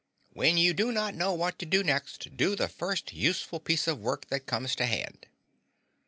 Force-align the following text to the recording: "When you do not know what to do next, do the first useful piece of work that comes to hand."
"When 0.33 0.57
you 0.57 0.73
do 0.73 0.91
not 0.91 1.13
know 1.13 1.31
what 1.33 1.59
to 1.59 1.65
do 1.67 1.83
next, 1.83 2.35
do 2.35 2.55
the 2.55 2.67
first 2.67 3.13
useful 3.13 3.59
piece 3.59 3.87
of 3.87 3.99
work 3.99 4.29
that 4.29 4.47
comes 4.47 4.75
to 4.77 4.87
hand." 4.87 5.27